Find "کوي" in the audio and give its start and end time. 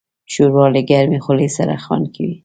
2.15-2.35